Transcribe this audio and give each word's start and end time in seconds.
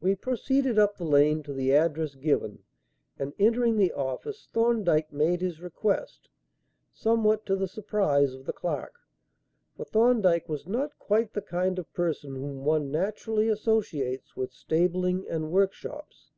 We 0.00 0.14
proceeded 0.14 0.78
up 0.78 0.96
the 0.96 1.02
lane 1.04 1.42
to 1.42 1.52
the 1.52 1.72
address 1.74 2.14
given, 2.14 2.62
and, 3.18 3.32
entering 3.36 3.76
the 3.76 3.92
office, 3.92 4.46
Thorndyke 4.52 5.12
made 5.12 5.40
his 5.40 5.60
request 5.60 6.28
somewhat 6.92 7.44
to 7.46 7.56
the 7.56 7.66
surprise 7.66 8.32
of 8.32 8.46
the 8.46 8.52
clerk; 8.52 8.94
for 9.76 9.86
Thorndyke 9.86 10.48
was 10.48 10.68
not 10.68 10.96
quite 11.00 11.32
the 11.32 11.42
kind 11.42 11.80
of 11.80 11.92
person 11.92 12.36
whom 12.36 12.64
one 12.64 12.92
naturally 12.92 13.48
associates 13.48 14.36
with 14.36 14.52
stabling 14.52 15.26
and 15.28 15.50
workshops. 15.50 16.30